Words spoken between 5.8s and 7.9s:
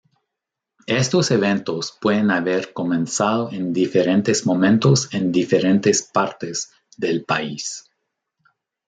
partes del país.